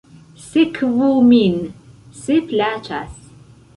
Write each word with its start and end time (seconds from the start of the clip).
Sekvu 0.45 1.09
min, 1.27 1.59
se 2.23 2.39
plaĉas. 2.53 3.17